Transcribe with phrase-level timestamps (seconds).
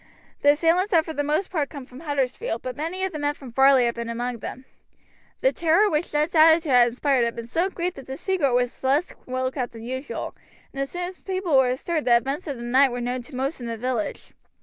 [0.41, 3.19] The assailants had for the most part come over from Huddersfield, but many of the
[3.19, 4.65] men from Varley had been among them.
[5.41, 8.83] The terror which Ned's attitude had inspired had been so great that the secret was
[8.83, 10.35] less well kept than usual,
[10.73, 13.35] and as soon as people were astir the events of the night were known to
[13.35, 14.33] most in the village.